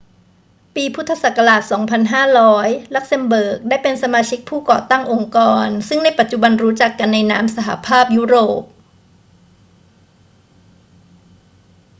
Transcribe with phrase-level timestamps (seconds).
[0.75, 0.97] ปี พ.
[1.23, 1.25] ศ.
[1.89, 8.63] 2500 ลักเซมเบิร์กได้เป็นสมาชิกผู้ก่อตั้งองค์กรซึ่งในปัจจุบันรู้จักกันในนาม สหภาพยุโรป